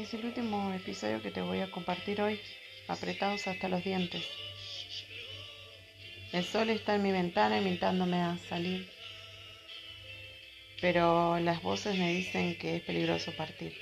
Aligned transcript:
Es 0.00 0.14
el 0.14 0.24
último 0.24 0.72
episodio 0.72 1.20
que 1.20 1.30
te 1.30 1.42
voy 1.42 1.60
a 1.60 1.70
compartir 1.70 2.22
hoy, 2.22 2.40
apretados 2.88 3.46
hasta 3.46 3.68
los 3.68 3.84
dientes. 3.84 4.24
El 6.32 6.42
sol 6.42 6.70
está 6.70 6.94
en 6.94 7.02
mi 7.02 7.12
ventana 7.12 7.58
invitándome 7.58 8.16
a 8.16 8.38
salir, 8.48 8.88
pero 10.80 11.38
las 11.40 11.60
voces 11.62 11.98
me 11.98 12.14
dicen 12.14 12.56
que 12.56 12.76
es 12.76 12.82
peligroso 12.82 13.32
partir. 13.32 13.76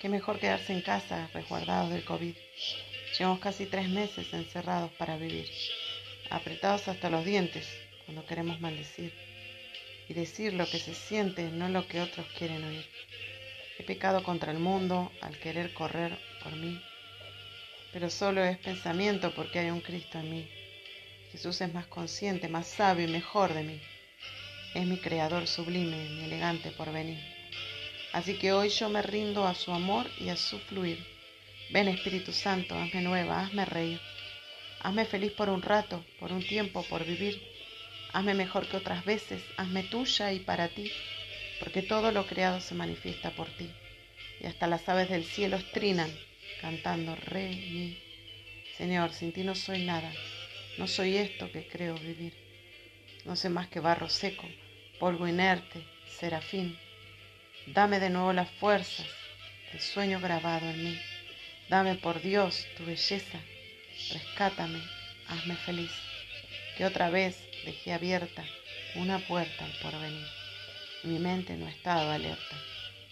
Que 0.00 0.08
mejor 0.08 0.40
quedarse 0.40 0.72
en 0.72 0.80
casa, 0.80 1.30
resguardados 1.32 1.90
del 1.90 2.04
COVID. 2.04 2.34
Llevamos 3.16 3.38
casi 3.38 3.66
tres 3.66 3.88
meses 3.88 4.34
encerrados 4.34 4.90
para 4.98 5.16
vivir, 5.16 5.48
apretados 6.30 6.88
hasta 6.88 7.08
los 7.08 7.24
dientes 7.24 7.68
cuando 8.04 8.26
queremos 8.26 8.60
maldecir 8.60 9.12
y 10.08 10.14
decir 10.14 10.54
lo 10.54 10.66
que 10.66 10.80
se 10.80 10.92
siente, 10.92 11.44
no 11.52 11.68
lo 11.68 11.86
que 11.86 12.00
otros 12.00 12.26
quieren 12.36 12.64
oír. 12.64 12.84
He 13.78 13.84
pecado 13.84 14.22
contra 14.22 14.52
el 14.52 14.58
mundo 14.58 15.10
al 15.20 15.38
querer 15.38 15.72
correr 15.72 16.18
por 16.42 16.52
mí, 16.52 16.80
pero 17.92 18.10
solo 18.10 18.44
es 18.44 18.58
pensamiento 18.58 19.34
porque 19.34 19.60
hay 19.60 19.70
un 19.70 19.80
Cristo 19.80 20.18
en 20.18 20.30
mí. 20.30 20.48
Jesús 21.32 21.60
es 21.60 21.72
más 21.72 21.86
consciente, 21.86 22.48
más 22.48 22.66
sabio 22.66 23.08
y 23.08 23.10
mejor 23.10 23.54
de 23.54 23.62
mí. 23.62 23.80
Es 24.74 24.86
mi 24.86 24.98
creador 24.98 25.46
sublime, 25.46 26.08
mi 26.10 26.24
elegante 26.24 26.70
porvenir. 26.70 27.18
Así 28.12 28.34
que 28.34 28.52
hoy 28.52 28.68
yo 28.68 28.90
me 28.90 29.00
rindo 29.00 29.46
a 29.46 29.54
su 29.54 29.72
amor 29.72 30.06
y 30.18 30.28
a 30.28 30.36
su 30.36 30.58
fluir. 30.58 31.02
Ven 31.70 31.88
Espíritu 31.88 32.32
Santo, 32.32 32.78
hazme 32.78 33.00
nueva, 33.00 33.40
hazme 33.40 33.64
reír. 33.64 34.00
Hazme 34.80 35.06
feliz 35.06 35.32
por 35.32 35.48
un 35.48 35.62
rato, 35.62 36.04
por 36.20 36.32
un 36.32 36.46
tiempo, 36.46 36.84
por 36.90 37.04
vivir. 37.04 37.42
Hazme 38.12 38.34
mejor 38.34 38.68
que 38.68 38.76
otras 38.76 39.04
veces, 39.06 39.42
hazme 39.56 39.84
tuya 39.84 40.32
y 40.32 40.40
para 40.40 40.68
ti 40.68 40.92
porque 41.62 41.82
todo 41.82 42.10
lo 42.10 42.26
creado 42.26 42.60
se 42.60 42.74
manifiesta 42.74 43.30
por 43.30 43.46
ti, 43.46 43.70
y 44.40 44.46
hasta 44.46 44.66
las 44.66 44.88
aves 44.88 45.08
del 45.08 45.24
cielo 45.24 45.56
estrinan, 45.56 46.10
cantando 46.60 47.14
re, 47.14 47.50
mi. 47.50 48.02
Señor, 48.76 49.12
sin 49.12 49.32
ti 49.32 49.44
no 49.44 49.54
soy 49.54 49.84
nada, 49.84 50.12
no 50.76 50.88
soy 50.88 51.16
esto 51.16 51.52
que 51.52 51.68
creo 51.68 51.94
vivir. 51.94 52.34
No 53.24 53.36
sé 53.36 53.48
más 53.48 53.68
que 53.68 53.78
barro 53.78 54.08
seco, 54.08 54.48
polvo 54.98 55.28
inerte, 55.28 55.86
serafín. 56.18 56.76
Dame 57.66 58.00
de 58.00 58.10
nuevo 58.10 58.32
las 58.32 58.50
fuerzas, 58.50 59.06
el 59.72 59.78
sueño 59.80 60.18
grabado 60.18 60.68
en 60.68 60.82
mí. 60.82 60.98
Dame 61.68 61.94
por 61.94 62.20
Dios 62.22 62.66
tu 62.76 62.84
belleza, 62.84 63.38
rescátame, 64.10 64.80
hazme 65.28 65.54
feliz. 65.54 65.92
Que 66.76 66.86
otra 66.86 67.08
vez 67.08 67.40
dejé 67.64 67.92
abierta 67.92 68.44
una 68.96 69.20
puerta 69.20 69.64
al 69.64 69.72
porvenir. 69.80 70.41
Mi 71.04 71.18
mente 71.18 71.56
no 71.56 71.66
estaba 71.68 72.14
alerta, 72.14 72.56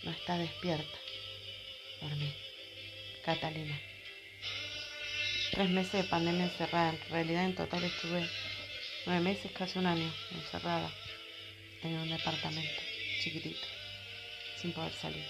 no 0.05 0.13
está 0.13 0.39
despierta. 0.39 0.99
Dormí. 2.01 2.33
Catalina. 3.25 3.79
Tres 5.51 5.71
meses 5.71 5.93
de 5.93 6.05
pandemia 6.05 6.45
encerrada. 6.45 6.91
En 6.91 7.11
realidad 7.11 7.45
en 7.45 7.57
total 7.57 7.83
estuve 7.83 8.29
nueve 9.07 9.21
meses, 9.23 9.51
casi 9.51 9.81
un 9.81 9.87
año, 9.87 10.13
encerrada 10.31 10.89
en 11.83 11.95
un 11.95 12.09
departamento 12.09 12.81
chiquitito, 13.23 13.67
sin 14.57 14.73
poder 14.73 14.93
salir. 14.93 15.25